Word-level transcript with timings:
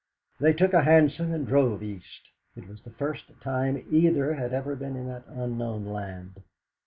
They 0.39 0.51
took 0.53 0.73
a 0.73 0.81
hansom 0.81 1.31
and 1.31 1.45
drove 1.45 1.83
East. 1.83 2.29
It 2.55 2.67
was 2.67 2.81
the 2.81 2.89
first 2.89 3.25
time 3.39 3.85
either 3.91 4.33
had 4.33 4.51
ever 4.51 4.75
been 4.75 4.95
in 4.95 5.05
that 5.05 5.27
unknown 5.27 5.85
land. 5.85 6.41